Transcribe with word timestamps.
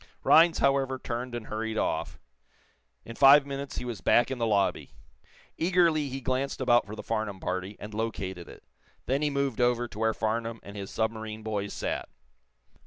Rhinds, 0.23 0.57
however, 0.57 0.97
turned 0.97 1.35
and 1.35 1.45
hurried 1.45 1.77
off. 1.77 2.19
In 3.05 3.15
five 3.15 3.45
minutes 3.45 3.77
he 3.77 3.85
was 3.85 4.01
back 4.01 4.31
in 4.31 4.39
the 4.39 4.47
lobby. 4.47 4.93
Eagerly 5.59 6.09
he 6.09 6.21
glanced 6.21 6.59
about 6.59 6.87
for 6.87 6.95
the 6.95 7.03
Farnum 7.03 7.39
party, 7.39 7.77
and 7.79 7.93
located 7.93 8.49
it. 8.49 8.63
Then 9.05 9.21
he 9.21 9.29
moved 9.29 9.61
over 9.61 9.87
to 9.87 9.99
where 9.99 10.15
Farnum 10.15 10.59
and 10.63 10.75
his 10.75 10.89
submarine 10.89 11.43
boys 11.43 11.73
sat. 11.75 12.09